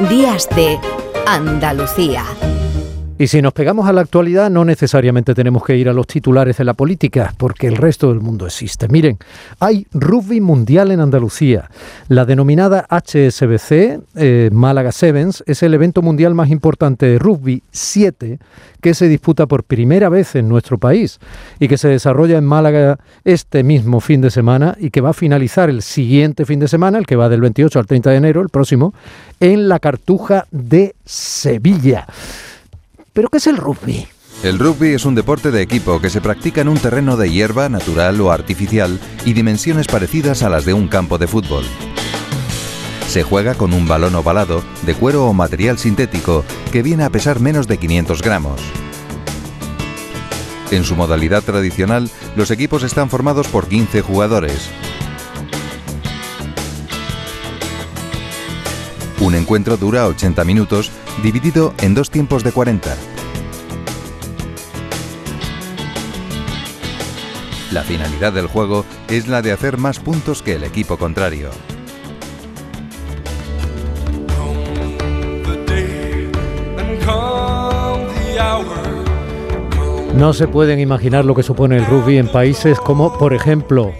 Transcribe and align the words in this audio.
Días 0.00 0.46
de 0.50 0.78
Andalucía. 1.26 2.22
Y 3.18 3.28
si 3.28 3.40
nos 3.40 3.54
pegamos 3.54 3.88
a 3.88 3.94
la 3.94 4.02
actualidad, 4.02 4.50
no 4.50 4.66
necesariamente 4.66 5.34
tenemos 5.34 5.64
que 5.64 5.74
ir 5.74 5.88
a 5.88 5.94
los 5.94 6.06
titulares 6.06 6.58
de 6.58 6.64
la 6.64 6.74
política, 6.74 7.32
porque 7.38 7.66
el 7.66 7.76
resto 7.76 8.10
del 8.10 8.20
mundo 8.20 8.44
existe. 8.44 8.88
Miren, 8.88 9.16
hay 9.58 9.86
rugby 9.94 10.42
mundial 10.42 10.90
en 10.90 11.00
Andalucía. 11.00 11.70
La 12.08 12.26
denominada 12.26 12.86
HSBC, 12.90 14.00
eh, 14.16 14.50
Málaga 14.52 14.92
Sevens, 14.92 15.42
es 15.46 15.62
el 15.62 15.72
evento 15.72 16.02
mundial 16.02 16.34
más 16.34 16.50
importante 16.50 17.06
de 17.06 17.18
rugby 17.18 17.62
7 17.70 18.38
que 18.82 18.92
se 18.92 19.08
disputa 19.08 19.46
por 19.46 19.64
primera 19.64 20.10
vez 20.10 20.34
en 20.34 20.46
nuestro 20.46 20.76
país 20.76 21.18
y 21.58 21.68
que 21.68 21.78
se 21.78 21.88
desarrolla 21.88 22.36
en 22.36 22.44
Málaga 22.44 22.98
este 23.24 23.62
mismo 23.62 24.00
fin 24.00 24.20
de 24.20 24.30
semana 24.30 24.76
y 24.78 24.90
que 24.90 25.00
va 25.00 25.10
a 25.10 25.14
finalizar 25.14 25.70
el 25.70 25.80
siguiente 25.80 26.44
fin 26.44 26.60
de 26.60 26.68
semana, 26.68 26.98
el 26.98 27.06
que 27.06 27.16
va 27.16 27.30
del 27.30 27.40
28 27.40 27.78
al 27.78 27.86
30 27.86 28.10
de 28.10 28.16
enero, 28.16 28.42
el 28.42 28.50
próximo, 28.50 28.92
en 29.40 29.70
la 29.70 29.78
Cartuja 29.78 30.46
de 30.50 30.94
Sevilla. 31.06 32.06
¿Pero 33.16 33.30
qué 33.30 33.38
es 33.38 33.46
el 33.46 33.56
rugby? 33.56 34.06
El 34.42 34.58
rugby 34.58 34.88
es 34.88 35.06
un 35.06 35.14
deporte 35.14 35.50
de 35.50 35.62
equipo 35.62 36.02
que 36.02 36.10
se 36.10 36.20
practica 36.20 36.60
en 36.60 36.68
un 36.68 36.76
terreno 36.76 37.16
de 37.16 37.30
hierba 37.30 37.70
natural 37.70 38.20
o 38.20 38.30
artificial 38.30 39.00
y 39.24 39.32
dimensiones 39.32 39.86
parecidas 39.86 40.42
a 40.42 40.50
las 40.50 40.66
de 40.66 40.74
un 40.74 40.86
campo 40.86 41.16
de 41.16 41.26
fútbol. 41.26 41.64
Se 43.08 43.22
juega 43.22 43.54
con 43.54 43.72
un 43.72 43.88
balón 43.88 44.14
ovalado 44.16 44.62
de 44.82 44.92
cuero 44.92 45.24
o 45.24 45.32
material 45.32 45.78
sintético 45.78 46.44
que 46.70 46.82
viene 46.82 47.04
a 47.04 47.10
pesar 47.10 47.40
menos 47.40 47.66
de 47.66 47.78
500 47.78 48.20
gramos. 48.20 48.60
En 50.70 50.84
su 50.84 50.94
modalidad 50.94 51.42
tradicional, 51.42 52.10
los 52.36 52.50
equipos 52.50 52.82
están 52.82 53.08
formados 53.08 53.48
por 53.48 53.66
15 53.66 54.02
jugadores. 54.02 54.68
Un 59.20 59.34
encuentro 59.34 59.78
dura 59.78 60.06
80 60.06 60.44
minutos 60.44 60.92
dividido 61.22 61.74
en 61.78 61.94
dos 61.94 62.10
tiempos 62.10 62.44
de 62.44 62.52
40. 62.52 62.94
La 67.72 67.82
finalidad 67.82 68.32
del 68.32 68.46
juego 68.46 68.84
es 69.08 69.28
la 69.28 69.42
de 69.42 69.52
hacer 69.52 69.76
más 69.76 69.98
puntos 69.98 70.42
que 70.42 70.54
el 70.54 70.64
equipo 70.64 70.96
contrario. 70.96 71.50
No 80.14 80.32
se 80.32 80.48
pueden 80.48 80.80
imaginar 80.80 81.26
lo 81.26 81.34
que 81.34 81.42
supone 81.42 81.76
el 81.76 81.84
rugby 81.84 82.16
en 82.16 82.28
países 82.28 82.80
como, 82.80 83.18
por 83.18 83.34
ejemplo, 83.34 83.92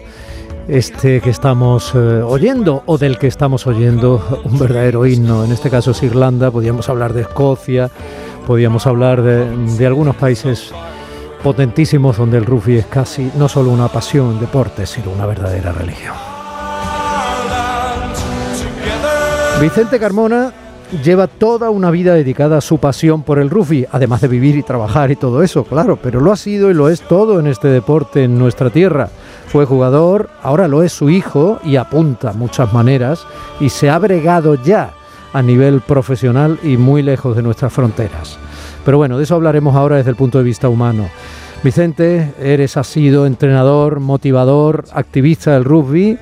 este 0.69 1.21
que 1.21 1.31
estamos 1.31 1.93
eh, 1.95 1.99
oyendo 1.99 2.83
o 2.87 2.99
del 2.99 3.19
que 3.19 3.27
estamos 3.27 3.67
oyendo 3.67 4.43
un 4.45 4.59
verdadero 4.59 5.07
himno. 5.07 5.45
En 5.45 5.53
este 5.53 5.71
caso 5.71 5.93
es 5.93 6.03
Irlanda, 6.03 6.51
podríamos 6.51 6.89
hablar 6.89 7.13
de 7.13 7.23
Escocia, 7.23 7.91
podríamos 8.47 8.87
hablar 8.87 9.23
de, 9.23 9.47
de, 9.77 9.87
algunos 9.87 10.17
países 10.17 10.73
potentísimos 11.43 12.17
donde 12.17 12.39
el 12.39 12.45
rugby 12.45 12.79
es 12.79 12.87
casi 12.87 13.31
no 13.37 13.49
solo 13.49 13.71
una 13.71 13.89
pasión, 13.89 14.27
un 14.27 14.41
deporte, 14.41 14.87
sino 14.87 15.11
una 15.11 15.27
verdadera 15.27 15.73
religión. 15.73 16.15
Vicente 19.61 19.99
Carmona 19.99 20.53
lleva 21.03 21.27
toda 21.27 21.71
una 21.71 21.91
vida 21.91 22.15
dedicada 22.15 22.59
a 22.59 22.61
su 22.61 22.79
pasión 22.79 23.23
por 23.23 23.39
el 23.39 23.51
rugby, 23.51 23.87
además 23.91 24.21
de 24.21 24.29
vivir 24.29 24.57
y 24.57 24.63
trabajar 24.63 25.11
y 25.11 25.17
todo 25.17 25.43
eso, 25.43 25.65
claro, 25.65 25.99
pero 26.01 26.21
lo 26.21 26.33
ha 26.33 26.37
sido 26.37 26.71
y 26.71 26.75
lo 26.75 26.89
es 26.89 27.01
todo 27.03 27.41
en 27.41 27.47
este 27.47 27.69
deporte 27.69 28.25
en 28.25 28.39
nuestra 28.39 28.71
tierra. 28.71 29.09
Fue 29.57 29.65
jugador, 29.65 30.29
ahora 30.43 30.69
lo 30.69 30.83
es 30.83 30.93
su 30.93 31.09
hijo 31.09 31.61
y 31.65 31.77
apunta 31.77 32.35
muchas 32.35 32.75
maneras 32.75 33.27
y 33.59 33.71
se 33.71 33.89
ha 33.89 33.99
bregado 33.99 34.57
ya 34.57 34.91
a 35.33 35.41
nivel 35.41 35.81
profesional 35.81 36.59
y 36.63 36.77
muy 36.77 37.01
lejos 37.03 37.35
de 37.35 37.41
nuestras 37.41 37.73
fronteras. 37.73 38.37
Pero 38.85 38.99
bueno, 38.99 39.17
de 39.17 39.25
eso 39.25 39.35
hablaremos 39.35 39.75
ahora 39.75 39.97
desde 39.97 40.11
el 40.11 40.17
punto 40.17 40.37
de 40.37 40.45
vista 40.45 40.69
humano. 40.69 41.09
Vicente, 41.65 42.35
eres, 42.39 42.77
has 42.77 42.87
sido 42.87 43.25
entrenador, 43.25 44.01
motivador, 44.01 44.85
activista 44.93 45.55
del 45.55 45.65
rugby, 45.65 46.19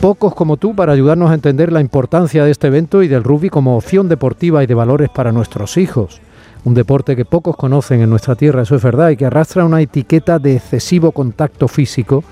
pocos 0.00 0.34
como 0.34 0.56
tú 0.56 0.74
para 0.74 0.92
ayudarnos 0.92 1.30
a 1.30 1.34
entender 1.34 1.70
la 1.70 1.80
importancia 1.80 2.44
de 2.44 2.50
este 2.50 2.66
evento 2.66 3.04
y 3.04 3.06
del 3.06 3.22
rugby 3.22 3.48
como 3.48 3.76
opción 3.76 4.08
deportiva 4.08 4.64
y 4.64 4.66
de 4.66 4.74
valores 4.74 5.08
para 5.08 5.30
nuestros 5.30 5.76
hijos. 5.76 6.20
Un 6.64 6.74
deporte 6.74 7.14
que 7.14 7.24
pocos 7.24 7.56
conocen 7.56 8.00
en 8.00 8.10
nuestra 8.10 8.34
tierra, 8.34 8.62
eso 8.62 8.74
es 8.74 8.82
verdad, 8.82 9.10
y 9.10 9.16
que 9.16 9.26
arrastra 9.26 9.64
una 9.64 9.80
etiqueta 9.80 10.40
de 10.40 10.56
excesivo 10.56 11.12
contacto 11.12 11.68
físico 11.68 12.24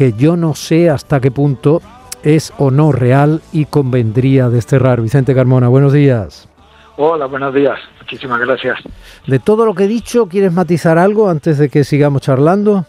que 0.00 0.14
yo 0.14 0.34
no 0.34 0.54
sé 0.54 0.88
hasta 0.88 1.20
qué 1.20 1.30
punto 1.30 1.82
es 2.22 2.54
o 2.56 2.70
no 2.70 2.90
real 2.90 3.42
y 3.52 3.66
convendría 3.66 4.48
desterrar. 4.48 5.02
Vicente 5.02 5.34
Carmona, 5.34 5.68
buenos 5.68 5.92
días. 5.92 6.48
Hola, 6.96 7.26
buenos 7.26 7.52
días. 7.52 7.78
Muchísimas 7.98 8.40
gracias. 8.40 8.78
De 9.26 9.38
todo 9.40 9.66
lo 9.66 9.74
que 9.74 9.84
he 9.84 9.88
dicho, 9.88 10.26
¿quieres 10.26 10.54
matizar 10.54 10.96
algo 10.96 11.28
antes 11.28 11.58
de 11.58 11.68
que 11.68 11.84
sigamos 11.84 12.22
charlando? 12.22 12.86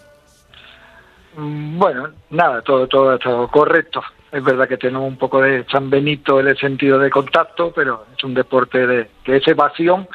Mm, 1.36 1.78
bueno, 1.78 2.08
nada, 2.30 2.62
todo, 2.62 2.88
todo 2.88 3.20
todo 3.20 3.50
correcto. 3.50 4.02
Es 4.32 4.42
verdad 4.42 4.70
que 4.70 4.78
tenemos 4.78 5.06
un 5.06 5.18
poco 5.18 5.42
de 5.42 5.66
San 5.70 5.90
Benito 5.90 6.40
en 6.40 6.48
el 6.48 6.58
sentido 6.58 6.98
de 6.98 7.10
contacto, 7.10 7.74
pero 7.76 8.06
es 8.18 8.24
un 8.24 8.34
deporte 8.34 8.88
de 8.88 9.10
que 9.26 9.36
es 9.36 9.48
evasión, 9.50 10.08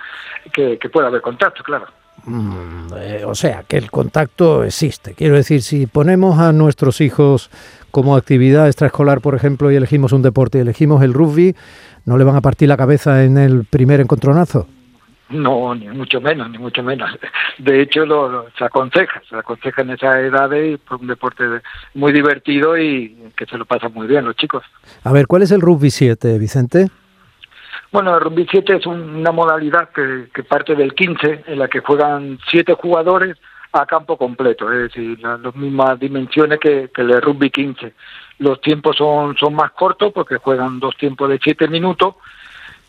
que, 0.50 0.78
que 0.78 0.88
puede 0.88 1.08
haber 1.08 1.20
contacto, 1.20 1.62
claro. 1.62 1.88
Mm, 2.26 2.88
eh, 2.98 3.24
o 3.24 3.34
sea, 3.36 3.62
que 3.66 3.76
el 3.76 3.90
contacto 3.90 4.64
existe. 4.64 5.14
Quiero 5.14 5.36
decir, 5.36 5.62
si 5.62 5.86
ponemos 5.86 6.38
a 6.40 6.52
nuestros 6.52 7.00
hijos 7.00 7.50
como 7.92 8.16
actividad 8.16 8.66
extraescolar, 8.66 9.20
por 9.20 9.36
ejemplo, 9.36 9.70
y 9.70 9.76
elegimos 9.76 10.12
un 10.12 10.22
deporte 10.22 10.58
y 10.58 10.62
elegimos 10.62 11.02
el 11.02 11.14
rugby, 11.14 11.54
¿no 12.04 12.18
le 12.18 12.24
van 12.24 12.36
a 12.36 12.40
partir 12.40 12.68
la 12.68 12.76
cabeza 12.76 13.24
en 13.24 13.38
el 13.38 13.64
primer 13.64 14.00
encontronazo? 14.00 14.66
No, 15.28 15.74
ni 15.74 15.88
mucho 15.88 16.20
menos, 16.20 16.50
ni 16.50 16.58
mucho 16.58 16.82
menos. 16.82 17.10
De 17.58 17.82
hecho, 17.82 18.04
lo, 18.04 18.46
se 18.56 18.64
aconseja, 18.64 19.22
se 19.28 19.36
aconseja 19.36 19.82
en 19.82 19.90
esa 19.90 20.20
edad 20.20 20.50
por 20.86 21.00
un 21.00 21.06
deporte 21.06 21.44
muy 21.94 22.12
divertido 22.12 22.76
y 22.76 23.32
que 23.36 23.46
se 23.46 23.56
lo 23.56 23.64
pasan 23.64 23.92
muy 23.92 24.06
bien 24.06 24.24
los 24.24 24.36
chicos. 24.36 24.64
A 25.04 25.12
ver, 25.12 25.26
¿cuál 25.26 25.42
es 25.42 25.50
el 25.52 25.60
rugby 25.60 25.90
7, 25.90 26.38
Vicente? 26.38 26.88
Bueno, 27.92 28.14
el 28.14 28.20
rugby 28.20 28.46
7 28.50 28.76
es 28.76 28.86
una 28.86 29.32
modalidad 29.32 29.90
que, 29.90 30.28
que, 30.32 30.42
parte 30.42 30.74
del 30.74 30.94
15, 30.94 31.44
en 31.46 31.58
la 31.58 31.68
que 31.68 31.80
juegan 31.80 32.38
siete 32.50 32.74
jugadores 32.74 33.36
a 33.72 33.84
campo 33.86 34.16
completo, 34.16 34.72
es 34.72 34.92
decir, 34.92 35.18
las, 35.20 35.40
las 35.40 35.54
mismas 35.54 35.98
dimensiones 35.98 36.58
que, 36.58 36.90
que 36.94 37.02
el 37.02 37.20
rugby 37.20 37.50
15. 37.50 37.92
Los 38.38 38.60
tiempos 38.60 38.96
son, 38.96 39.36
son 39.36 39.54
más 39.54 39.72
cortos 39.72 40.12
porque 40.12 40.36
juegan 40.36 40.80
dos 40.80 40.96
tiempos 40.96 41.28
de 41.28 41.38
siete 41.42 41.68
minutos 41.68 42.14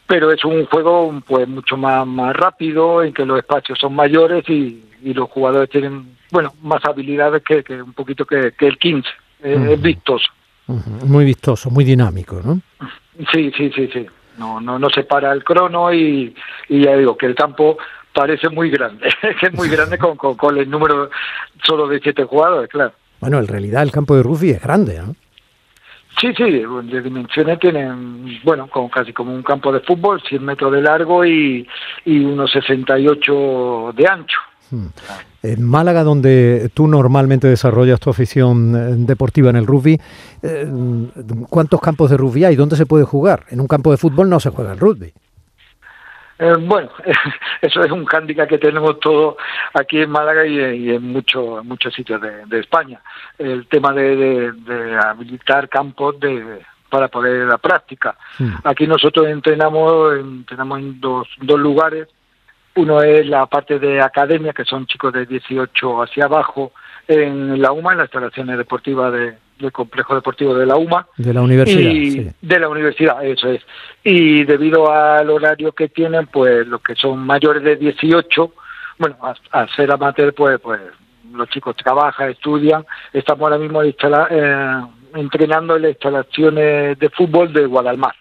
pero 0.07 0.31
es 0.31 0.43
un 0.45 0.65
juego 0.65 1.21
pues 1.27 1.47
mucho 1.47 1.75
más, 1.75 2.07
más 2.07 2.35
rápido, 2.35 3.03
en 3.03 3.13
que 3.13 3.25
los 3.25 3.37
espacios 3.37 3.77
son 3.77 3.93
mayores 3.93 4.47
y, 4.49 4.83
y 5.03 5.13
los 5.13 5.29
jugadores 5.29 5.69
tienen, 5.69 6.15
bueno, 6.31 6.53
más 6.63 6.83
habilidades 6.85 7.43
que, 7.43 7.63
que 7.63 7.81
un 7.81 7.93
poquito 7.93 8.25
que, 8.25 8.53
que 8.57 8.67
el 8.67 8.77
15. 8.77 9.09
Es, 9.43 9.69
es 9.69 9.81
vistoso. 9.81 10.25
Muy 10.67 11.25
vistoso, 11.25 11.69
muy 11.69 11.83
dinámico, 11.83 12.41
¿no? 12.43 12.59
Sí, 13.31 13.51
sí, 13.55 13.69
sí, 13.75 13.89
sí. 13.93 14.07
No, 14.37 14.61
no, 14.61 14.77
no 14.77 14.89
se 14.89 15.03
para 15.03 15.31
el 15.31 15.43
crono 15.43 15.91
y, 15.91 16.35
y 16.69 16.83
ya 16.83 16.95
digo 16.95 17.17
que 17.17 17.25
el 17.25 17.35
campo 17.35 17.77
parece 18.13 18.49
muy 18.49 18.69
grande, 18.69 19.09
que 19.39 19.45
es 19.47 19.53
muy 19.53 19.69
grande 19.69 19.97
con, 19.97 20.15
con, 20.17 20.35
con 20.35 20.57
el 20.57 20.69
número 20.69 21.09
solo 21.63 21.87
de 21.87 21.99
siete 21.99 22.23
jugadores, 22.23 22.69
claro. 22.69 22.93
Bueno, 23.19 23.39
en 23.39 23.47
realidad 23.47 23.83
el 23.83 23.91
campo 23.91 24.15
de 24.15 24.23
rugby 24.23 24.51
es 24.51 24.61
grande, 24.61 24.99
¿no? 24.99 25.15
Sí, 26.19 26.33
sí, 26.35 26.43
de 26.43 27.01
dimensiones 27.01 27.59
tienen, 27.59 28.39
bueno, 28.43 28.67
como 28.67 28.89
casi 28.89 29.13
como 29.13 29.33
un 29.35 29.43
campo 29.43 29.71
de 29.71 29.81
fútbol, 29.81 30.19
100 30.27 30.43
metros 30.43 30.71
de 30.71 30.81
largo 30.81 31.23
y, 31.23 31.67
y 32.05 32.19
unos 32.25 32.51
68 32.51 33.93
de 33.95 34.07
ancho. 34.07 34.39
Hmm. 34.69 34.87
En 35.43 35.63
Málaga, 35.63 36.03
donde 36.03 36.69
tú 36.73 36.87
normalmente 36.87 37.47
desarrollas 37.47 37.99
tu 37.99 38.09
afición 38.09 38.75
eh, 38.75 38.95
deportiva 38.97 39.49
en 39.49 39.55
el 39.55 39.65
rugby, 39.65 39.99
eh, 40.43 40.67
¿cuántos 41.49 41.79
campos 41.79 42.09
de 42.09 42.17
rugby 42.17 42.45
hay? 42.45 42.55
¿Dónde 42.55 42.75
se 42.75 42.85
puede 42.85 43.05
jugar? 43.05 43.45
En 43.49 43.61
un 43.61 43.67
campo 43.67 43.91
de 43.91 43.97
fútbol 43.97 44.29
no 44.29 44.39
se 44.39 44.49
juega 44.49 44.73
el 44.73 44.79
rugby. 44.79 45.13
Eh, 46.39 46.53
bueno, 46.59 46.89
eso 47.61 47.81
es 47.81 47.91
un 47.91 48.05
hándicap 48.05 48.47
que 48.47 48.57
tenemos 48.57 48.99
todos 48.99 49.35
aquí 49.73 50.01
en 50.01 50.09
Málaga 50.09 50.45
y, 50.45 50.59
y 50.59 50.91
en 50.91 51.03
muchos 51.03 51.65
muchos 51.65 51.93
sitios 51.93 52.21
de, 52.21 52.45
de, 52.45 52.59
España. 52.59 53.01
El 53.37 53.67
tema 53.67 53.93
de, 53.93 54.15
de, 54.15 54.51
de 54.51 54.97
habilitar 54.97 55.67
campos 55.67 56.19
de, 56.19 56.61
para 56.89 57.07
poder 57.07 57.47
la 57.47 57.57
práctica. 57.57 58.15
Hmm. 58.37 58.55
Aquí 58.63 58.87
nosotros 58.87 59.27
entrenamos, 59.27 60.17
entrenamos 60.17 60.79
en 60.79 60.99
dos, 60.99 61.27
dos 61.41 61.59
lugares. 61.59 62.07
Uno 62.77 63.01
es 63.01 63.25
la 63.27 63.45
parte 63.47 63.79
de 63.79 64.01
academia, 64.01 64.53
que 64.53 64.63
son 64.63 64.85
chicos 64.85 65.11
de 65.11 65.25
18 65.25 66.03
hacia 66.03 66.25
abajo, 66.25 66.71
en 67.07 67.61
la 67.61 67.71
UMA, 67.71 67.93
en 67.93 67.97
las 67.97 68.05
instalaciones 68.05 68.57
deportivas 68.57 69.11
de, 69.11 69.33
del 69.59 69.71
complejo 69.71 70.15
deportivo 70.15 70.53
de 70.53 70.65
la 70.65 70.75
UMA. 70.77 71.07
De 71.17 71.33
la 71.33 71.41
universidad. 71.41 71.91
Y 71.91 72.11
sí. 72.11 72.31
De 72.41 72.59
la 72.59 72.69
universidad, 72.69 73.25
eso 73.25 73.49
es. 73.49 73.61
Y 74.03 74.43
debido 74.43 74.91
al 74.91 75.29
horario 75.29 75.71
que 75.71 75.89
tienen, 75.89 76.27
pues 76.27 76.67
los 76.67 76.81
que 76.81 76.95
son 76.95 77.19
mayores 77.19 77.63
de 77.63 77.75
18, 77.75 78.53
bueno, 78.99 79.17
a, 79.21 79.35
a 79.51 79.67
ser 79.75 79.91
amateur, 79.91 80.33
pues, 80.33 80.59
pues 80.59 80.79
los 81.33 81.49
chicos 81.49 81.75
trabajan, 81.75 82.29
estudian. 82.29 82.85
Estamos 83.13 83.43
ahora 83.43 83.57
mismo 83.57 83.83
instala, 83.83 84.27
eh, 84.29 84.81
entrenando 85.15 85.75
en 85.75 85.83
las 85.83 85.91
instalaciones 85.91 86.99
de 86.99 87.09
fútbol 87.09 87.51
de 87.53 87.65
Guadalmar. 87.65 88.15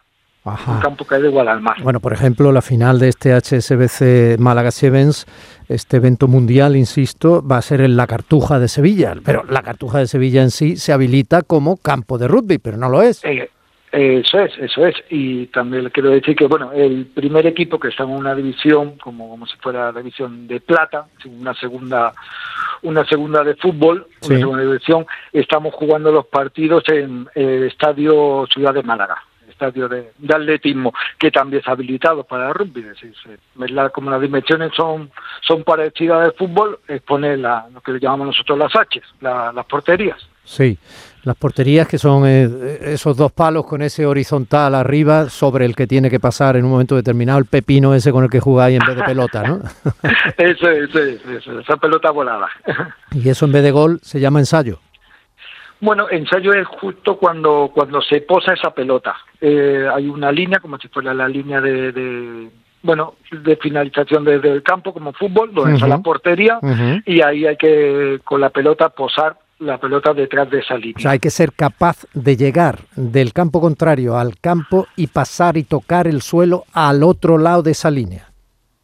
Un 0.46 0.80
campo 0.80 1.04
que 1.06 1.16
es 1.16 1.24
igual 1.24 1.48
al 1.48 1.60
mar. 1.60 1.76
Bueno, 1.82 2.00
por 2.00 2.12
ejemplo, 2.12 2.52
la 2.52 2.62
final 2.62 2.98
de 2.98 3.08
este 3.08 3.34
HSBC 3.34 4.38
Málaga 4.38 4.70
Sevens, 4.70 5.26
este 5.68 5.96
evento 5.96 6.28
mundial, 6.28 6.76
insisto, 6.76 7.46
va 7.46 7.58
a 7.58 7.62
ser 7.62 7.80
en 7.80 7.96
la 7.96 8.06
Cartuja 8.06 8.58
de 8.58 8.68
Sevilla, 8.68 9.14
pero 9.24 9.44
la 9.48 9.62
Cartuja 9.62 9.98
de 9.98 10.06
Sevilla 10.06 10.42
en 10.42 10.50
sí 10.50 10.76
se 10.76 10.92
habilita 10.92 11.42
como 11.42 11.76
campo 11.76 12.18
de 12.18 12.28
rugby, 12.28 12.58
pero 12.58 12.76
no 12.76 12.88
lo 12.88 13.02
es. 13.02 13.24
Eh, 13.24 14.20
eso 14.20 14.40
es, 14.40 14.52
eso 14.58 14.86
es. 14.86 14.94
Y 15.10 15.46
también 15.46 15.84
le 15.84 15.90
quiero 15.90 16.10
decir 16.10 16.36
que, 16.36 16.46
bueno, 16.46 16.70
el 16.72 17.06
primer 17.06 17.46
equipo 17.46 17.78
que 17.80 17.88
está 17.88 18.04
en 18.04 18.10
una 18.10 18.34
división, 18.34 18.98
como, 18.98 19.28
como 19.28 19.46
si 19.46 19.56
fuera 19.56 19.90
la 19.90 19.98
división 20.00 20.46
de 20.46 20.60
plata, 20.60 21.06
una 21.24 21.54
segunda 21.54 22.12
una 22.82 23.04
segunda 23.06 23.42
de 23.42 23.54
fútbol, 23.54 24.06
una 24.26 24.38
segunda 24.38 24.62
división, 24.62 25.06
estamos 25.32 25.74
jugando 25.74 26.12
los 26.12 26.26
partidos 26.26 26.84
en 26.88 27.26
el 27.34 27.64
Estadio 27.64 28.46
Ciudad 28.52 28.74
de 28.74 28.82
Málaga 28.82 29.16
estadio 29.56 29.88
de, 29.88 30.12
atletismo 30.28 30.92
que 31.18 31.30
también 31.30 31.62
es 31.62 31.68
habilitado 31.68 32.24
para 32.24 32.48
el 32.48 32.54
rugby. 32.54 32.84
como 33.92 34.10
las 34.10 34.20
dimensiones 34.20 34.72
son, 34.76 35.10
son 35.46 35.64
parecidas 35.64 36.26
al 36.26 36.32
fútbol, 36.34 36.78
es 36.86 37.00
poner 37.02 37.38
la, 37.38 37.66
lo 37.72 37.80
que 37.80 37.98
llamamos 37.98 38.28
nosotros 38.28 38.58
las 38.58 38.76
H, 38.76 39.00
las 39.20 39.66
porterías. 39.66 40.18
Sí, 40.44 40.78
las 41.24 41.36
porterías 41.36 41.88
que 41.88 41.98
son 41.98 42.22
eh, 42.24 42.78
esos 42.82 43.16
dos 43.16 43.32
palos 43.32 43.66
con 43.66 43.82
ese 43.82 44.06
horizontal 44.06 44.76
arriba 44.76 45.28
sobre 45.28 45.64
el 45.64 45.74
que 45.74 45.88
tiene 45.88 46.08
que 46.08 46.20
pasar 46.20 46.56
en 46.56 46.64
un 46.64 46.70
momento 46.70 46.94
determinado 46.94 47.40
el 47.40 47.46
pepino 47.46 47.94
ese 47.94 48.12
con 48.12 48.22
el 48.22 48.30
que 48.30 48.38
jugáis 48.38 48.78
en 48.80 48.86
vez 48.86 48.96
de 48.96 49.02
pelota, 49.02 49.42
¿no? 49.42 49.56
eso, 50.38 50.70
eso, 50.70 50.98
eso, 51.00 51.58
esa 51.58 51.76
pelota 51.78 52.12
volada. 52.12 52.48
y 53.10 53.28
eso 53.28 53.46
en 53.46 53.52
vez 53.52 53.64
de 53.64 53.72
gol 53.72 53.98
se 54.02 54.20
llama 54.20 54.38
ensayo. 54.38 54.78
Bueno, 55.80 56.06
ensayo 56.10 56.52
es 56.54 56.66
justo 56.66 57.16
cuando, 57.16 57.70
cuando 57.74 58.00
se 58.00 58.20
posa 58.20 58.54
esa 58.54 58.70
pelota. 58.70 59.16
Eh, 59.48 59.86
hay 59.94 60.08
una 60.08 60.32
línea, 60.32 60.58
como 60.58 60.76
si 60.76 60.88
fuera 60.88 61.14
la 61.14 61.28
línea 61.28 61.60
de, 61.60 62.50
bueno, 62.82 63.14
de 63.30 63.54
finalización 63.54 64.24
desde 64.24 64.50
el 64.50 64.64
campo, 64.64 64.92
como 64.92 65.12
fútbol, 65.12 65.54
donde 65.54 65.74
está 65.74 65.86
la 65.86 66.00
portería, 66.00 66.58
y 67.04 67.22
ahí 67.22 67.46
hay 67.46 67.56
que, 67.56 68.18
con 68.24 68.40
la 68.40 68.50
pelota, 68.50 68.88
posar 68.88 69.36
la 69.60 69.78
pelota 69.78 70.12
detrás 70.12 70.50
de 70.50 70.58
esa 70.58 70.76
línea. 70.76 70.96
O 70.96 71.00
sea, 71.00 71.12
hay 71.12 71.20
que 71.20 71.30
ser 71.30 71.52
capaz 71.52 72.06
de 72.12 72.36
llegar 72.36 72.80
del 72.96 73.32
campo 73.32 73.60
contrario 73.60 74.16
al 74.16 74.36
campo 74.40 74.88
y 74.96 75.06
pasar 75.06 75.56
y 75.56 75.62
tocar 75.62 76.08
el 76.08 76.22
suelo 76.22 76.64
al 76.72 77.04
otro 77.04 77.38
lado 77.38 77.62
de 77.62 77.70
esa 77.70 77.88
línea. 77.88 78.26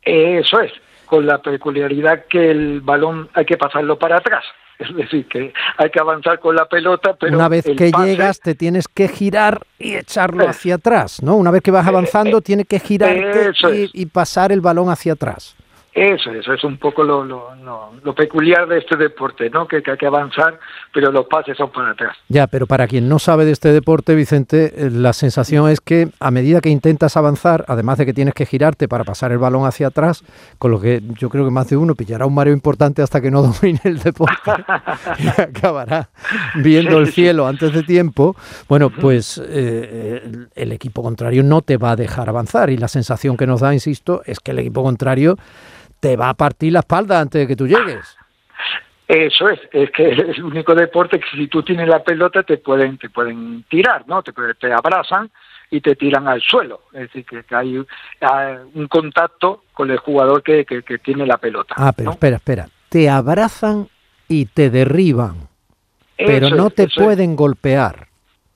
Eso 0.01 0.61
es, 0.61 0.71
con 1.13 1.27
la 1.27 1.43
peculiaridad 1.43 2.25
que 2.25 2.51
el 2.51 2.81
balón 2.81 3.29
hay 3.35 3.45
que 3.45 3.59
pasarlo 3.59 3.99
para 3.99 4.17
atrás. 4.17 4.43
Es 4.79 4.97
decir, 4.97 5.29
que 5.29 5.53
hay 5.77 5.91
que 5.91 6.01
avanzar 6.01 6.41
con 6.41 6.57
la 6.57 6.65
pelota, 6.65 7.15
pero... 7.21 7.37
Una 7.37 7.51
vez 7.51 7.67
que 7.67 7.93
llegas 7.93 8.41
te 8.41 8.55
tienes 8.55 8.89
que 8.89 9.09
girar 9.09 9.61
y 9.79 9.97
echarlo 9.97 10.49
hacia 10.49 10.77
atrás, 10.77 11.23
¿no? 11.23 11.37
Una 11.37 11.51
vez 11.51 11.61
que 11.61 11.71
vas 11.71 11.85
eh, 11.85 11.91
avanzando 11.91 12.39
eh, 12.39 12.41
tienes 12.41 12.67
que 12.67 12.81
girar 12.81 13.15
y, 13.93 14.07
pasar 14.07 14.53
el 14.53 14.63
balón 14.63 14.89
hacia 14.89 15.13
atrás. 15.13 15.55
Eso, 15.95 16.31
eso 16.31 16.55
es 16.55 16.65
un 16.65 16.79
poco 16.79 17.05
lo, 17.05 17.23
lo, 17.23 17.51
lo, 18.03 18.15
peculiar 18.15 18.67
de 18.67 18.79
este 18.79 18.97
deporte, 18.97 19.51
¿no? 19.51 19.69
Que, 19.69 19.83
hay 19.87 19.97
que 19.99 20.07
avanzar, 20.07 20.59
pero 20.93 21.13
los 21.13 21.27
pases 21.27 21.55
son 21.59 21.71
para 21.71 21.91
atrás. 21.91 22.17
Ya, 22.29 22.47
pero 22.47 22.67
para 22.67 22.89
quien 22.89 23.11
no 23.11 23.19
sabe 23.19 23.45
de 23.45 23.51
este 23.51 23.73
deporte, 23.75 24.15
Vicente, 24.15 24.73
eh, 24.75 24.91
la 24.91 25.13
sensación 25.13 25.69
es 25.69 25.83
que 25.83 26.09
a 26.19 26.31
medida 26.31 26.63
que 26.63 26.71
intentas 26.71 27.19
avanzar, 27.19 27.67
además 27.69 27.99
de 27.99 28.07
que 28.07 28.15
tienes 28.15 28.33
que 28.33 28.47
girarte 28.47 28.89
para 28.89 29.05
pasar 29.05 29.33
el 29.33 29.39
balón 29.39 29.67
hacia 29.67 29.89
atrás, 29.89 30.25
con 30.59 30.71
lo 30.71 30.81
que 30.81 31.03
yo 31.19 31.29
creo 31.29 31.45
que 31.45 31.51
más 31.51 31.69
de 31.69 31.77
uno 31.77 31.95
pillará 31.95 32.25
un 32.25 32.35
mareo 32.35 32.55
importante 32.55 33.03
hasta 33.03 33.21
que 33.21 33.31
no 33.31 33.43
domine 33.61 33.81
el 33.85 33.99
deporte 33.99 34.33
y 35.19 35.29
acabará 35.29 36.09
viendo 36.55 37.01
el 37.01 37.09
cielo 37.09 37.47
antes 37.47 37.71
de 37.75 37.83
tiempo, 37.83 38.35
bueno, 38.67 38.89
pues 38.89 39.39
eh, 39.47 40.47
el 40.55 40.73
equipo 40.73 41.03
contrario 41.03 41.43
no 41.43 41.61
te 41.61 41.77
va 41.77 41.91
a 41.91 41.97
dejar 41.97 42.31
avanzar 42.31 42.71
y 42.71 42.79
la 42.79 42.89
sensación 42.89 43.37
que 43.37 43.47
nos 43.47 43.61
da, 43.61 43.75
insisto, 43.75 44.23
es 44.25 44.41
que 44.41 44.53
el 44.53 44.61
equipo 44.61 44.83
contrario 44.83 45.37
te 46.03 46.17
va 46.17 46.31
a 46.31 46.35
partir 46.35 46.73
la 46.73 46.81
espalda 46.81 47.21
antes 47.21 47.43
de 47.43 47.47
que 47.47 47.55
tú 47.55 47.69
llegues. 47.69 48.19
Eso 49.07 49.49
es, 49.49 49.61
es 49.71 49.89
que 49.93 50.09
es 50.11 50.19
el 50.19 50.43
único 50.43 50.75
deporte 50.75 51.21
que 51.21 51.27
si 51.37 51.47
tú 51.47 51.63
tienes 51.63 51.87
la 51.87 52.03
pelota 52.03 52.43
te 52.43 52.59
pueden, 52.59 52.99
te 52.99 53.09
pueden 53.09 53.63
tirar, 53.71 54.05
¿no? 54.09 54.21
Te, 54.21 54.33
te 54.59 54.73
abrazan 54.73 55.31
y 55.71 55.81
te 55.81 55.95
tiran 55.95 56.27
al 56.27 56.43
suelo. 56.43 56.81
Es 56.93 57.13
decir, 57.13 57.25
que, 57.25 57.55
hay, 57.55 57.77
un 57.77 58.89
contacto 58.89 59.63
con 59.73 59.93
el 59.93 59.99
jugador 59.99 60.43
que, 60.43 60.65
que, 60.65 60.99
tiene 60.99 61.25
la 61.25 61.37
pelota. 61.37 61.77
Ah, 61.79 61.93
pero 61.97 62.11
espera, 62.11 62.37
espera. 62.37 62.69
Te 62.89 63.09
abrazan 63.09 63.89
y 64.27 64.47
te 64.47 64.71
derriban, 64.71 65.49
pero 66.17 66.51
no 66.51 66.71
te 66.71 66.89
pueden 66.89 67.37
golpear. 67.37 68.09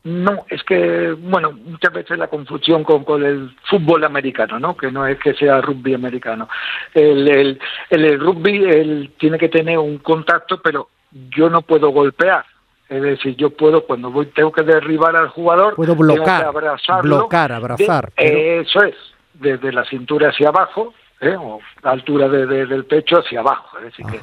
No, 0.07 0.47
es 0.49 0.63
que, 0.63 1.17
bueno, 1.19 1.51
muchas 1.51 1.93
veces 1.93 2.17
la 2.17 2.29
confusión 2.29 2.85
con, 2.85 3.03
con, 3.03 3.25
el 3.25 3.57
fútbol 3.69 4.05
americano, 4.05 4.61
¿no? 4.61 4.77
Que 4.77 4.93
no 4.93 5.05
es 5.05 5.19
que 5.19 5.35
sea 5.35 5.61
rugby 5.61 5.95
americano. 5.95 6.49
El, 6.95 7.27
el, 7.27 7.61
el, 7.91 8.21
rugby 8.21 8.67
él 8.67 9.15
tiene 9.19 9.37
que 9.37 9.49
tener 9.49 9.79
un 9.79 9.99
contacto, 9.99 10.63
pero 10.63 10.91
yo 11.11 11.51
no 11.51 11.63
puedo 11.63 11.89
golpear. 11.89 12.45
Es 12.89 13.03
decir, 13.03 13.35
yo 13.35 13.51
puedo, 13.51 13.85
cuando 13.85 14.13
voy, 14.13 14.27
tengo 14.27 14.53
que 14.53 14.63
derribar 14.63 15.17
al 15.17 15.31
jugador, 15.31 15.75
puedo 15.75 15.97
bloquear, 15.97 16.53
bloquear, 17.03 17.51
abrazar. 17.51 18.13
Eso 18.15 18.85
es, 18.85 18.95
desde 19.35 19.73
la 19.73 19.85
cintura 19.87 20.29
hacia 20.29 20.51
abajo, 20.51 20.95
¿eh? 21.21 21.35
o 21.37 21.59
la 21.83 21.91
altura 21.91 22.29
de, 22.29 22.47
del 22.47 22.85
pecho 22.85 23.19
hacia 23.19 23.41
abajo. 23.41 23.77
Es 23.79 23.87
decir, 23.87 24.07
que 24.07 24.21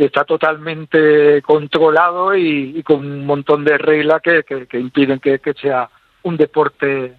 que 0.00 0.06
está 0.06 0.24
totalmente 0.24 1.42
controlado 1.42 2.34
y, 2.34 2.82
con 2.82 3.04
un 3.04 3.26
montón 3.26 3.66
de 3.66 3.76
reglas 3.76 4.22
que, 4.22 4.44
que, 4.66 4.80
impiden 4.80 5.20
que, 5.20 5.38
sea 5.60 5.90
un 6.22 6.38
deporte 6.38 7.16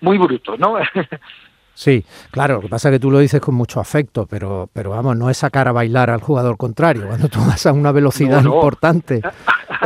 muy 0.00 0.18
bruto, 0.18 0.56
¿no? 0.56 0.78
Sí, 1.74 2.04
claro, 2.32 2.54
lo 2.54 2.62
que 2.62 2.68
pasa 2.68 2.88
es 2.88 2.96
que 2.96 2.98
tú 2.98 3.08
lo 3.08 3.20
dices 3.20 3.40
con 3.40 3.54
mucho 3.54 3.78
afecto, 3.78 4.26
pero, 4.26 4.68
pero 4.72 4.90
vamos, 4.90 5.16
no 5.16 5.30
es 5.30 5.36
sacar 5.36 5.68
a 5.68 5.72
bailar 5.72 6.10
al 6.10 6.20
jugador 6.20 6.56
contrario, 6.56 7.06
cuando 7.06 7.28
tú 7.28 7.38
vas 7.38 7.64
a 7.66 7.72
una 7.72 7.92
velocidad 7.92 8.42
importante. 8.42 9.22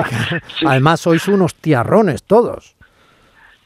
Además, 0.67 1.01
sois 1.01 1.29
unos 1.29 1.55
tiarrones 1.57 2.23
todos. 2.23 2.77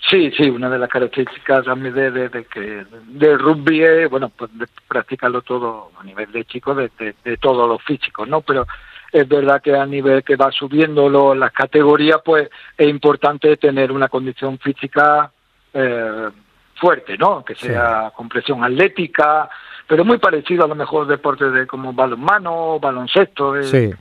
Sí, 0.08 0.30
sí, 0.36 0.48
una 0.48 0.70
de 0.70 0.78
las 0.78 0.88
características 0.88 1.64
también 1.64 1.94
de, 1.94 2.10
de, 2.12 2.28
de 2.28 2.44
que 2.44 2.84
del 3.08 3.38
rugby 3.38 3.82
es, 3.82 4.08
bueno, 4.08 4.28
pues 4.28 4.50
practicarlo 4.86 5.42
todo 5.42 5.90
a 5.98 6.04
nivel 6.04 6.30
de 6.30 6.44
chicos, 6.44 6.76
de, 6.76 7.14
de, 7.24 7.36
todos 7.38 7.68
los 7.68 7.82
físicos, 7.82 8.28
¿no? 8.28 8.40
Pero 8.40 8.66
es 9.10 9.28
verdad 9.28 9.60
que 9.60 9.74
a 9.74 9.84
nivel 9.84 10.22
que 10.22 10.36
va 10.36 10.52
subiendo 10.52 11.08
lo, 11.08 11.34
las 11.34 11.52
categorías, 11.52 12.20
pues 12.24 12.48
es 12.78 12.88
importante 12.88 13.56
tener 13.56 13.90
una 13.90 14.08
condición 14.08 14.58
física 14.58 15.32
eh, 15.74 16.28
fuerte, 16.76 17.18
¿no? 17.18 17.44
Que 17.44 17.56
sea 17.56 18.12
compresión 18.14 18.62
atlética, 18.62 19.50
pero 19.88 20.04
muy 20.04 20.18
parecido 20.18 20.64
a 20.64 20.68
lo 20.68 20.76
mejor 20.76 21.08
deportes 21.08 21.52
de 21.52 21.66
como 21.66 21.92
balonmano, 21.92 22.78
baloncesto. 22.78 23.60
sí 23.64 23.92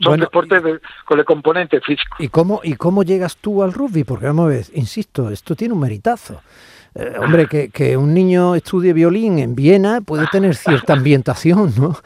son 0.00 0.20
deportes 0.20 0.62
con 1.04 1.18
el 1.18 1.24
componente 1.24 1.80
físico. 1.80 2.16
¿Y 2.18 2.28
cómo, 2.28 2.60
¿Y 2.62 2.74
cómo 2.74 3.02
llegas 3.02 3.36
tú 3.36 3.62
al 3.62 3.72
rugby? 3.72 4.04
Porque 4.04 4.26
vamos 4.26 4.46
a 4.46 4.48
ver, 4.48 4.66
insisto, 4.74 5.30
esto 5.30 5.54
tiene 5.56 5.74
un 5.74 5.80
meritazo. 5.80 6.40
Eh, 6.94 7.14
hombre, 7.18 7.46
que, 7.46 7.70
que, 7.70 7.96
un 7.96 8.12
niño 8.12 8.54
estudie 8.54 8.92
violín 8.92 9.38
en 9.38 9.54
Viena 9.54 10.02
puede 10.02 10.26
tener 10.26 10.54
cierta 10.54 10.92
ambientación, 10.92 11.72
¿no? 11.78 11.96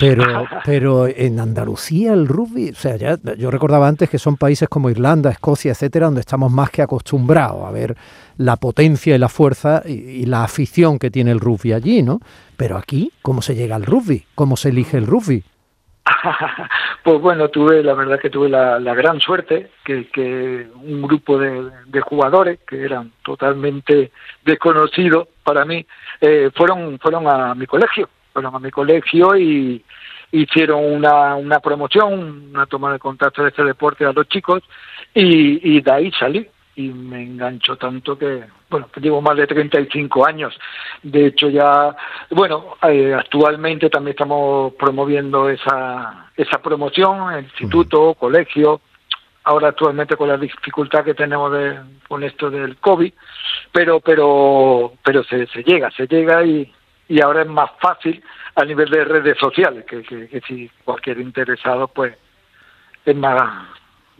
Pero, 0.00 0.48
pero 0.64 1.06
en 1.06 1.38
Andalucía 1.38 2.12
el 2.12 2.26
rugby, 2.26 2.70
o 2.70 2.74
sea, 2.74 2.96
ya, 2.96 3.18
yo 3.38 3.52
recordaba 3.52 3.86
antes 3.86 4.10
que 4.10 4.18
son 4.18 4.36
países 4.36 4.68
como 4.68 4.90
Irlanda, 4.90 5.30
Escocia, 5.30 5.70
etcétera, 5.70 6.06
donde 6.06 6.22
estamos 6.22 6.50
más 6.50 6.70
que 6.70 6.82
acostumbrados 6.82 7.64
a 7.64 7.70
ver 7.70 7.96
la 8.36 8.56
potencia 8.56 9.14
y 9.14 9.18
la 9.18 9.28
fuerza 9.28 9.82
y, 9.84 9.92
y 9.92 10.26
la 10.26 10.42
afición 10.42 10.98
que 10.98 11.12
tiene 11.12 11.30
el 11.30 11.38
rugby 11.38 11.72
allí, 11.72 12.02
¿no? 12.02 12.20
Pero 12.56 12.76
aquí, 12.76 13.12
¿cómo 13.22 13.42
se 13.42 13.54
llega 13.54 13.76
al 13.76 13.84
rugby? 13.84 14.24
¿Cómo 14.34 14.56
se 14.56 14.70
elige 14.70 14.96
el 14.96 15.06
rugby? 15.06 15.44
Pues 17.04 17.20
bueno, 17.20 17.48
tuve, 17.48 17.82
la 17.82 17.94
verdad 17.94 18.18
que 18.18 18.30
tuve 18.30 18.48
la, 18.48 18.78
gran 18.78 19.20
suerte 19.20 19.70
que, 19.84 20.68
un 20.74 21.02
grupo 21.02 21.38
de, 21.38 22.00
jugadores 22.00 22.60
que 22.66 22.82
eran 22.82 23.12
totalmente 23.24 24.10
desconocidos 24.44 25.28
para 25.44 25.64
mí, 25.64 25.84
eh, 26.20 26.50
fueron, 26.54 26.98
fueron 26.98 27.28
a 27.28 27.54
mi 27.54 27.66
colegio, 27.66 28.08
fueron 28.32 28.54
a 28.54 28.58
mi 28.58 28.70
colegio 28.70 29.36
y 29.36 29.84
hicieron 30.32 30.84
una, 30.84 31.36
una 31.36 31.60
promoción, 31.60 32.50
una 32.52 32.66
toma 32.66 32.92
de 32.92 32.98
contacto 32.98 33.42
de 33.42 33.50
este 33.50 33.64
deporte 33.64 34.04
a 34.04 34.12
los 34.12 34.28
chicos 34.28 34.62
y 35.14 35.80
de 35.80 35.92
ahí 35.92 36.10
salí 36.12 36.48
y 36.74 36.88
me 36.88 37.22
enganchó 37.22 37.76
tanto 37.76 38.16
que, 38.18 38.44
bueno, 38.70 38.88
llevo 39.00 39.20
más 39.20 39.36
de 39.36 39.46
35 39.46 40.26
años. 40.26 40.58
De 41.02 41.26
hecho, 41.26 41.48
ya, 41.48 41.94
bueno, 42.30 42.76
eh, 42.82 43.14
actualmente 43.14 43.90
también 43.90 44.12
estamos 44.12 44.72
promoviendo 44.74 45.48
esa, 45.50 46.30
esa 46.36 46.62
promoción, 46.62 47.38
instituto, 47.44 48.14
colegio, 48.14 48.80
ahora 49.44 49.68
actualmente 49.68 50.16
con 50.16 50.28
la 50.28 50.36
dificultad 50.36 51.04
que 51.04 51.14
tenemos 51.14 51.52
de, 51.52 51.78
con 52.08 52.22
esto 52.22 52.50
del 52.50 52.76
COVID, 52.76 53.12
pero, 53.70 54.00
pero, 54.00 54.94
pero 55.04 55.24
se, 55.24 55.46
se 55.48 55.62
llega, 55.62 55.90
se 55.90 56.06
llega 56.06 56.44
y, 56.44 56.72
y 57.08 57.20
ahora 57.20 57.42
es 57.42 57.48
más 57.48 57.70
fácil 57.80 58.22
a 58.54 58.64
nivel 58.64 58.88
de 58.88 59.04
redes 59.04 59.38
sociales, 59.38 59.84
que, 59.84 60.02
que, 60.02 60.28
que 60.28 60.40
si 60.42 60.70
cualquier 60.84 61.20
interesado, 61.20 61.88
pues 61.88 62.14
es 63.04 63.16
más 63.16 63.68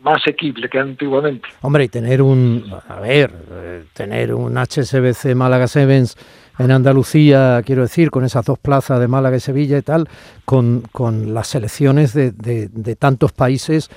más 0.03 0.21
asequible 0.21 0.69
que 0.69 0.79
antiguamente. 0.79 1.47
Hombre, 1.61 1.85
y 1.85 1.89
tener 1.89 2.21
un, 2.21 2.65
a 2.87 2.99
ver, 2.99 3.31
eh, 3.51 3.83
tener 3.93 4.33
un 4.33 4.57
HSBC 4.57 5.33
Málaga 5.35 5.67
Sevens 5.67 6.17
en 6.59 6.71
Andalucía, 6.71 7.61
quiero 7.65 7.81
decir, 7.81 8.11
con 8.11 8.23
esas 8.25 8.45
dos 8.45 8.59
plazas 8.59 8.99
de 8.99 9.07
Málaga 9.07 9.37
y 9.37 9.39
Sevilla 9.39 9.77
y 9.77 9.81
tal, 9.81 10.07
con, 10.45 10.83
con 10.91 11.33
las 11.33 11.47
selecciones 11.47 12.13
de, 12.13 12.31
de, 12.31 12.67
de 12.67 12.95
tantos 12.95 13.31
países, 13.31 13.89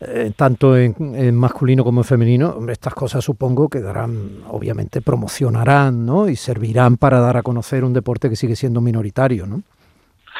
eh, 0.00 0.32
tanto 0.36 0.76
en, 0.76 0.94
en, 0.98 1.34
masculino 1.34 1.82
como 1.82 2.00
en 2.00 2.04
femenino, 2.04 2.50
hombre, 2.50 2.74
estas 2.74 2.94
cosas 2.94 3.24
supongo 3.24 3.68
que 3.68 3.80
darán, 3.80 4.42
obviamente 4.48 5.00
promocionarán, 5.00 6.04
¿no? 6.04 6.28
Y 6.28 6.36
servirán 6.36 6.98
para 6.98 7.18
dar 7.18 7.38
a 7.38 7.42
conocer 7.42 7.82
un 7.82 7.94
deporte 7.94 8.28
que 8.28 8.36
sigue 8.36 8.56
siendo 8.56 8.82
minoritario, 8.82 9.46
¿no? 9.46 9.62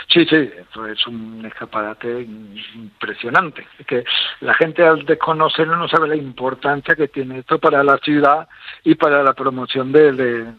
Sí, 0.09 0.25
sí, 0.27 0.51
es 0.91 1.07
un 1.07 1.45
escaparate 1.45 2.23
impresionante. 2.23 3.67
Es 3.79 3.87
que 3.87 4.05
la 4.41 4.55
gente 4.55 4.85
al 4.85 5.05
desconocerlo 5.05 5.77
no 5.77 5.89
sabe 5.89 6.09
la 6.09 6.17
importancia 6.17 6.95
que 6.95 7.09
tiene 7.09 7.41
esto 7.41 7.59
para 7.59 7.83
la 7.83 7.99
ciudad 7.99 8.49
y 8.85 8.95
para 8.95 9.23
la 9.23 9.33
promoción 9.35 9.93
del 9.93 10.17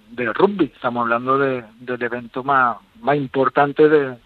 de, 0.09 0.33
rugby. 0.33 0.71
Estamos 0.75 1.03
hablando 1.03 1.37
de, 1.37 1.63
del 1.79 2.01
evento 2.01 2.43
más, 2.43 2.77
más 2.99 3.15
importante 3.15 3.87
de, 3.87 4.17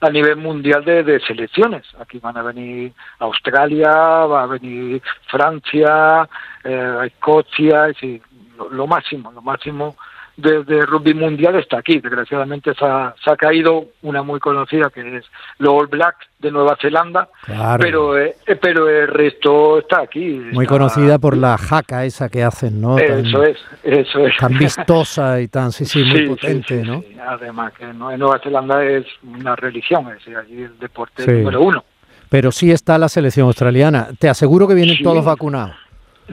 a 0.00 0.10
nivel 0.10 0.36
mundial 0.36 0.84
de, 0.84 1.02
de, 1.02 1.20
selecciones. 1.20 1.86
Aquí 1.98 2.18
van 2.18 2.36
a 2.36 2.42
venir 2.42 2.92
Australia, 3.20 3.90
va 3.90 4.42
a 4.42 4.46
venir 4.46 5.02
Francia, 5.28 6.28
eh, 6.62 6.98
Escocia, 7.06 7.92
sí, 7.98 8.20
lo, 8.56 8.70
lo 8.70 8.86
máximo, 8.86 9.30
lo 9.32 9.42
máximo 9.42 9.96
de, 10.36 10.64
de, 10.64 10.86
rugby 10.86 11.14
mundial 11.14 11.56
está 11.56 11.78
aquí. 11.78 12.00
Desgraciadamente 12.00 12.74
se 12.74 12.84
ha, 12.84 13.14
se 13.22 13.30
ha, 13.30 13.36
caído 13.36 13.86
una 14.02 14.22
muy 14.22 14.40
conocida 14.40 14.90
que 14.90 15.18
es 15.18 15.24
los 15.58 15.72
All 15.74 15.86
Blacks 15.86 16.26
de 16.38 16.50
Nueva 16.50 16.76
Zelanda, 16.80 17.28
claro. 17.44 17.82
pero 17.82 18.18
eh, 18.18 18.36
pero 18.60 18.88
el 18.88 19.08
resto 19.08 19.78
está 19.78 20.00
aquí. 20.00 20.40
Muy 20.52 20.66
conocida 20.66 21.18
por 21.18 21.36
la 21.36 21.56
jaca 21.56 22.04
esa 22.04 22.28
que 22.28 22.42
hacen, 22.42 22.80
¿no? 22.80 22.98
Eso 22.98 23.40
tan, 23.40 23.50
es, 23.50 23.58
eso 23.82 24.26
es. 24.26 24.36
Tan 24.36 24.58
vistosa 24.58 25.40
y 25.40 25.48
tan, 25.48 25.72
sí, 25.72 25.84
sí, 25.84 26.02
muy 26.04 26.18
sí, 26.18 26.26
potente, 26.26 26.82
sí, 26.82 26.86
¿no? 26.86 27.02
Además 27.26 27.72
que 27.72 27.84
en 27.84 27.98
Nueva 27.98 28.38
Zelanda 28.42 28.84
es 28.84 29.06
una 29.22 29.56
religión, 29.56 30.08
es 30.08 30.18
decir, 30.18 30.36
allí 30.36 30.62
el 30.62 30.78
deporte 30.78 31.26
número 31.26 31.62
uno. 31.62 31.84
Pero 32.28 32.50
sí 32.50 32.70
está 32.72 32.98
la 32.98 33.08
selección 33.08 33.46
australiana. 33.46 34.08
Te 34.18 34.28
aseguro 34.28 34.66
que 34.66 34.74
vienen 34.74 35.02
todos 35.02 35.24
vacunados. 35.24 35.76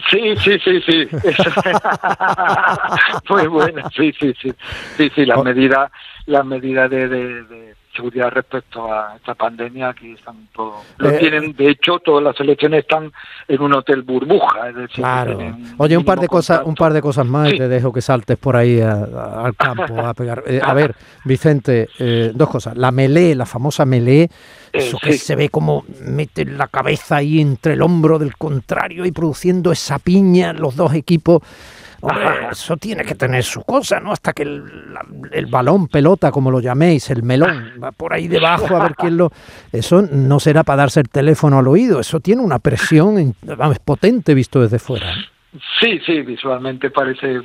Sí, 0.09 0.35
sí, 0.37 0.57
sí, 0.63 0.81
sí. 0.81 1.07
Muy 3.29 3.47
bueno, 3.47 3.89
sí, 3.95 4.13
sí, 4.19 4.33
sí. 4.41 4.53
Sí, 4.97 5.11
sí, 5.15 5.25
las 5.25 5.43
medidas 5.43 5.91
las 6.25 6.45
medidas 6.45 6.89
de, 6.89 7.07
de, 7.07 7.43
de, 7.43 7.75
seguridad 7.95 8.29
respecto 8.31 8.91
a 8.91 9.15
esta 9.15 9.35
pandemia 9.35 9.89
aquí 9.89 10.13
están 10.13 10.47
todos. 10.53 10.83
Lo 10.97 11.09
eh, 11.09 11.17
tienen, 11.19 11.53
de 11.55 11.69
hecho, 11.69 11.99
todas 11.99 12.23
las 12.23 12.39
elecciones 12.39 12.81
están 12.81 13.11
en 13.47 13.61
un 13.61 13.73
hotel 13.73 14.01
burbuja. 14.03 14.69
Es 14.69 14.75
decir, 14.75 14.95
claro. 14.95 15.39
Oye, 15.77 15.97
un 15.97 16.05
par 16.05 16.19
de 16.19 16.27
cosas, 16.27 16.61
un 16.65 16.75
par 16.75 16.93
de 16.93 17.01
cosas 17.01 17.25
más 17.25 17.49
sí. 17.49 17.55
y 17.55 17.57
te 17.57 17.67
dejo 17.67 17.91
que 17.91 18.01
saltes 18.01 18.37
por 18.37 18.55
ahí 18.55 18.79
a, 18.79 18.93
a, 18.93 19.45
al 19.45 19.55
campo 19.55 19.99
a 19.99 20.13
pegar. 20.13 20.43
Eh, 20.47 20.61
a 20.63 20.73
ver, 20.73 20.95
Vicente, 21.25 21.89
eh, 21.99 22.31
dos 22.33 22.49
cosas. 22.49 22.77
La 22.77 22.91
melee, 22.91 23.35
la 23.35 23.45
famosa 23.45 23.85
melee. 23.85 24.29
Eso 24.71 24.97
que 24.99 25.13
sí. 25.13 25.19
se 25.19 25.35
ve 25.35 25.49
como 25.49 25.83
mete 26.05 26.45
la 26.45 26.67
cabeza 26.67 27.17
ahí 27.17 27.41
entre 27.41 27.73
el 27.73 27.81
hombro 27.81 28.17
del 28.19 28.37
contrario 28.37 29.05
y 29.05 29.11
produciendo 29.11 29.71
esa 29.71 29.99
piña 29.99 30.53
los 30.53 30.75
dos 30.75 30.93
equipos. 30.93 31.41
Hombre, 32.01 32.25
eso 32.51 32.77
tiene 32.77 33.03
que 33.03 33.15
tener 33.15 33.43
su 33.43 33.63
cosa, 33.63 33.99
¿no? 33.99 34.11
Hasta 34.11 34.33
que 34.33 34.43
el, 34.43 34.93
la, 34.93 35.05
el, 35.31 35.45
balón, 35.45 35.87
pelota, 35.87 36.31
como 36.31 36.49
lo 36.49 36.59
llaméis, 36.59 37.09
el 37.11 37.23
melón, 37.23 37.73
va 37.81 37.91
por 37.91 38.13
ahí 38.13 38.27
debajo 38.27 38.75
a 38.75 38.83
ver 38.83 38.95
quién 38.95 39.17
lo... 39.17 39.31
Eso 39.71 40.01
no 40.01 40.39
será 40.39 40.63
para 40.63 40.83
darse 40.83 40.99
el 40.99 41.09
teléfono 41.09 41.59
al 41.59 41.67
oído, 41.67 41.99
eso 41.99 42.19
tiene 42.19 42.41
una 42.41 42.59
presión, 42.59 43.35
vamos, 43.41 43.79
potente 43.79 44.33
visto 44.33 44.61
desde 44.61 44.79
fuera. 44.79 45.13
Sí, 45.81 45.99
sí, 46.05 46.21
visualmente 46.21 46.89
parece 46.91 47.35
es, 47.35 47.43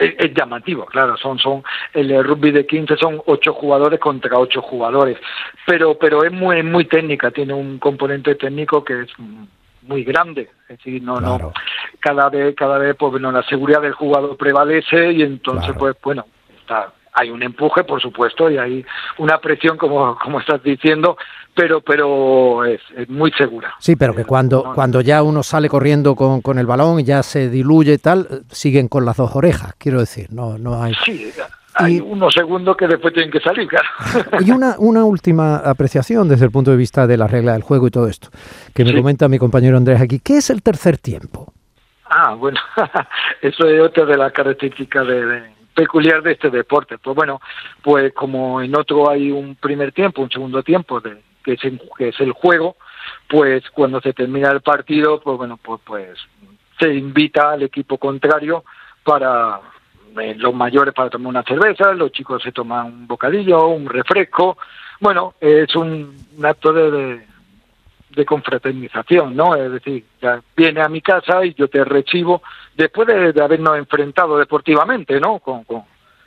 es, 0.00 0.34
llamativo, 0.34 0.84
claro, 0.86 1.16
son 1.16 1.38
son 1.38 1.62
el 1.94 2.24
rugby 2.24 2.50
de 2.50 2.66
15 2.66 2.96
son 2.96 3.22
ocho 3.26 3.52
jugadores 3.52 4.00
contra 4.00 4.38
ocho 4.38 4.60
jugadores, 4.60 5.18
pero 5.64 5.96
pero 5.96 6.24
es 6.24 6.32
muy 6.32 6.64
muy 6.64 6.86
técnica, 6.86 7.30
tiene 7.30 7.54
un 7.54 7.78
componente 7.78 8.34
técnico 8.34 8.82
que 8.82 9.02
es 9.02 9.08
muy 9.88 10.04
grande, 10.04 10.50
es 10.68 10.78
decir, 10.78 11.02
no 11.02 11.16
claro. 11.16 11.38
no 11.46 11.52
cada 12.00 12.28
vez 12.28 12.54
cada 12.54 12.78
vez 12.78 12.94
pues 12.96 13.12
bueno, 13.12 13.32
la 13.32 13.42
seguridad 13.42 13.82
del 13.82 13.94
jugador 13.94 14.36
prevalece 14.36 15.12
y 15.12 15.22
entonces 15.22 15.72
claro. 15.72 15.78
pues 15.78 15.96
bueno, 16.02 16.26
está 16.60 16.92
hay 17.18 17.30
un 17.30 17.42
empuje, 17.42 17.82
por 17.84 18.00
supuesto, 18.00 18.48
y 18.48 18.58
hay 18.58 18.84
una 19.18 19.38
presión, 19.38 19.76
como, 19.76 20.16
como 20.22 20.40
estás 20.40 20.62
diciendo, 20.62 21.16
pero 21.54 21.80
pero 21.80 22.64
es, 22.64 22.80
es 22.96 23.08
muy 23.08 23.32
segura. 23.32 23.74
Sí, 23.80 23.96
pero 23.96 24.14
que 24.14 24.24
cuando, 24.24 24.62
no, 24.64 24.74
cuando 24.74 25.00
ya 25.00 25.22
uno 25.22 25.42
sale 25.42 25.68
corriendo 25.68 26.14
con, 26.14 26.40
con 26.40 26.58
el 26.58 26.66
balón 26.66 27.00
y 27.00 27.04
ya 27.04 27.22
se 27.22 27.48
diluye 27.48 27.94
y 27.94 27.98
tal, 27.98 28.42
siguen 28.50 28.88
con 28.88 29.04
las 29.04 29.16
dos 29.16 29.34
orejas, 29.34 29.74
quiero 29.78 30.00
decir, 30.00 30.28
no, 30.30 30.58
no 30.58 30.82
hay... 30.82 30.94
Sí, 31.04 31.32
hay 31.78 31.96
y, 31.96 32.00
unos 32.00 32.34
segundos 32.34 32.76
que 32.76 32.86
después 32.86 33.14
tienen 33.14 33.30
que 33.30 33.40
salir, 33.40 33.68
claro. 33.68 33.88
Y 34.40 34.50
una, 34.50 34.74
una 34.78 35.04
última 35.04 35.56
apreciación 35.56 36.28
desde 36.28 36.44
el 36.44 36.50
punto 36.50 36.70
de 36.70 36.76
vista 36.76 37.06
de 37.06 37.16
la 37.16 37.26
regla 37.26 37.52
del 37.52 37.62
juego 37.62 37.86
y 37.86 37.90
todo 37.90 38.08
esto, 38.08 38.28
que 38.74 38.84
me 38.84 38.90
sí. 38.90 38.96
comenta 38.96 39.28
mi 39.28 39.38
compañero 39.38 39.76
Andrés 39.76 40.00
aquí. 40.00 40.20
¿Qué 40.20 40.38
es 40.38 40.50
el 40.50 40.62
tercer 40.62 40.98
tiempo? 40.98 41.52
Ah, 42.10 42.34
bueno, 42.34 42.58
eso 43.42 43.66
es 43.66 43.80
otra 43.80 44.04
de 44.04 44.16
las 44.16 44.32
características 44.32 45.06
de, 45.06 45.26
de 45.26 45.42
peculiar 45.74 46.22
de 46.22 46.32
este 46.32 46.50
deporte. 46.50 46.98
Pues 46.98 47.14
bueno, 47.14 47.40
pues 47.82 48.12
como 48.12 48.60
en 48.60 48.76
otro 48.76 49.08
hay 49.08 49.30
un 49.30 49.54
primer 49.54 49.92
tiempo, 49.92 50.22
un 50.22 50.30
segundo 50.30 50.62
tiempo, 50.62 51.00
de, 51.00 51.18
que, 51.44 51.52
es, 51.52 51.60
que 51.96 52.08
es 52.08 52.20
el 52.20 52.32
juego, 52.32 52.76
pues 53.28 53.62
cuando 53.70 54.00
se 54.00 54.12
termina 54.12 54.50
el 54.50 54.60
partido, 54.60 55.20
pues 55.20 55.36
bueno, 55.36 55.56
pues, 55.56 55.80
pues 55.84 56.18
se 56.80 56.92
invita 56.94 57.52
al 57.52 57.62
equipo 57.62 57.98
contrario 57.98 58.64
para 59.04 59.60
los 60.14 60.54
mayores 60.54 60.94
para 60.94 61.10
tomar 61.10 61.28
una 61.28 61.42
cerveza, 61.42 61.92
los 61.92 62.12
chicos 62.12 62.42
se 62.42 62.52
toman 62.52 62.86
un 62.86 63.06
bocadillo, 63.06 63.68
un 63.68 63.88
refresco. 63.88 64.58
Bueno, 65.00 65.34
es 65.40 65.74
un, 65.76 66.16
acto 66.42 66.72
de, 66.72 67.26
de, 68.10 68.24
confraternización, 68.24 69.36
¿no? 69.36 69.54
Es 69.54 69.70
decir, 69.70 70.04
ya 70.20 70.42
viene 70.56 70.80
a 70.80 70.88
mi 70.88 71.00
casa 71.00 71.44
y 71.44 71.54
yo 71.54 71.68
te 71.68 71.84
recibo 71.84 72.42
después 72.76 73.06
de, 73.06 73.42
habernos 73.42 73.78
enfrentado 73.78 74.38
deportivamente, 74.38 75.20
¿no? 75.20 75.38
Con, 75.38 75.64
con, 75.64 75.82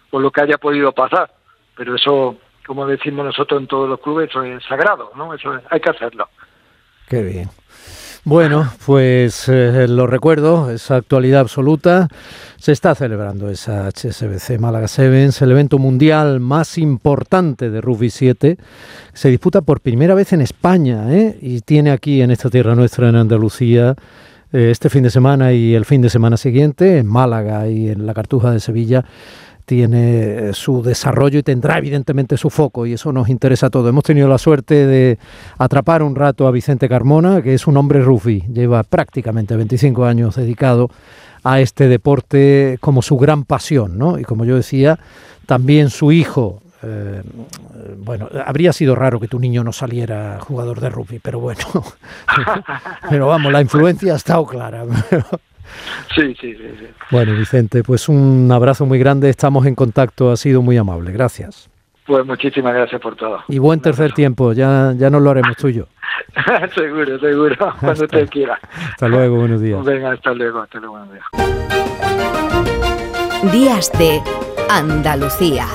con, 0.09 0.23
lo 0.23 0.31
que 0.31 0.41
haya 0.41 0.57
podido 0.57 0.91
pasar. 0.93 1.31
Pero 1.75 1.95
eso, 1.95 2.37
como 2.65 2.87
decimos 2.87 3.25
nosotros 3.25 3.61
en 3.61 3.67
todos 3.67 3.89
los 3.89 3.99
clubes, 3.99 4.29
eso 4.29 4.43
es 4.43 4.63
sagrado, 4.63 5.11
¿no? 5.15 5.33
Eso 5.33 5.55
es, 5.55 5.63
hay 5.69 5.79
que 5.79 5.89
hacerlo. 5.89 6.29
Qué 7.09 7.21
bien. 7.21 7.49
Bueno, 8.23 8.71
pues 8.85 9.49
eh, 9.49 9.87
lo 9.87 10.05
recuerdo, 10.05 10.69
esa 10.69 10.97
actualidad 10.97 11.39
absoluta. 11.39 12.07
Se 12.57 12.71
está 12.71 12.93
celebrando 12.93 13.49
esa 13.49 13.89
HSBC 13.89 14.59
Málaga 14.59 14.87
Sevens, 14.87 15.41
el 15.41 15.49
evento 15.49 15.79
mundial 15.79 16.39
más 16.39 16.77
importante 16.77 17.71
de 17.71 17.81
Rugby 17.81 18.11
7. 18.11 18.57
Se 19.13 19.29
disputa 19.29 19.61
por 19.61 19.81
primera 19.81 20.13
vez 20.13 20.33
en 20.33 20.41
España 20.41 21.11
¿eh? 21.11 21.35
y 21.41 21.61
tiene 21.61 21.89
aquí 21.89 22.21
en 22.21 22.29
esta 22.29 22.51
tierra 22.51 22.75
nuestra, 22.75 23.09
en 23.09 23.15
Andalucía, 23.15 23.95
eh, 24.53 24.69
este 24.69 24.91
fin 24.91 25.01
de 25.01 25.09
semana 25.09 25.51
y 25.51 25.73
el 25.73 25.85
fin 25.85 26.03
de 26.03 26.11
semana 26.11 26.37
siguiente, 26.37 26.99
en 26.99 27.07
Málaga 27.07 27.67
y 27.69 27.89
en 27.89 28.05
la 28.05 28.13
Cartuja 28.13 28.51
de 28.51 28.59
Sevilla, 28.59 29.03
tiene 29.71 30.51
su 30.51 30.83
desarrollo 30.83 31.39
y 31.39 31.43
tendrá 31.43 31.77
evidentemente 31.77 32.35
su 32.35 32.49
foco 32.49 32.85
y 32.85 32.91
eso 32.91 33.13
nos 33.13 33.29
interesa 33.29 33.67
a 33.67 33.69
todos. 33.69 33.87
Hemos 33.87 34.03
tenido 34.03 34.27
la 34.27 34.37
suerte 34.37 34.85
de 34.85 35.17
atrapar 35.57 36.03
un 36.03 36.13
rato 36.13 36.45
a 36.45 36.51
Vicente 36.51 36.89
Carmona, 36.89 37.41
que 37.41 37.53
es 37.53 37.67
un 37.67 37.77
hombre 37.77 38.01
rugby, 38.01 38.43
lleva 38.53 38.83
prácticamente 38.83 39.55
25 39.55 40.03
años 40.03 40.35
dedicado 40.35 40.89
a 41.45 41.61
este 41.61 41.87
deporte 41.87 42.79
como 42.81 43.01
su 43.01 43.15
gran 43.15 43.45
pasión, 43.45 43.97
¿no? 43.97 44.19
Y 44.19 44.25
como 44.25 44.43
yo 44.43 44.57
decía, 44.57 44.99
también 45.45 45.89
su 45.89 46.11
hijo, 46.11 46.61
eh, 46.83 47.21
bueno, 47.97 48.27
habría 48.45 48.73
sido 48.73 48.93
raro 48.93 49.21
que 49.21 49.29
tu 49.29 49.39
niño 49.39 49.63
no 49.63 49.71
saliera 49.71 50.37
jugador 50.41 50.81
de 50.81 50.89
rugby, 50.89 51.19
pero 51.19 51.39
bueno, 51.39 51.63
pero 53.09 53.27
vamos, 53.27 53.53
la 53.53 53.61
influencia 53.61 54.11
ha 54.11 54.17
estado 54.17 54.45
clara. 54.45 54.83
Sí, 56.15 56.35
sí, 56.39 56.55
sí, 56.55 56.67
sí. 56.79 56.87
Bueno, 57.11 57.33
Vicente, 57.33 57.83
pues 57.83 58.09
un 58.09 58.51
abrazo 58.51 58.85
muy 58.85 58.99
grande, 58.99 59.29
estamos 59.29 59.65
en 59.65 59.75
contacto, 59.75 60.31
ha 60.31 60.37
sido 60.37 60.61
muy 60.61 60.77
amable, 60.77 61.11
gracias. 61.11 61.69
Pues 62.05 62.25
muchísimas 62.25 62.73
gracias 62.73 62.99
por 62.99 63.15
todo. 63.15 63.39
Y 63.47 63.59
buen 63.59 63.79
tercer 63.79 64.13
tiempo, 64.13 64.53
ya, 64.53 64.93
ya 64.97 65.09
nos 65.09 65.21
lo 65.21 65.29
haremos 65.29 65.55
tuyo. 65.55 65.87
seguro, 66.75 67.19
seguro, 67.19 67.55
cuando 67.79 67.91
hasta, 67.91 68.05
usted 68.05 68.29
quiera. 68.29 68.59
Hasta 68.89 69.07
luego, 69.07 69.37
buenos 69.37 69.61
días. 69.61 69.83
Venga, 69.83 70.11
hasta 70.11 70.33
luego, 70.33 70.59
hasta 70.59 70.79
luego, 70.79 70.97
buenos 70.97 71.13
días. 71.13 71.25
Días 73.51 73.91
de 73.97 74.21
Andalucía. 74.69 75.67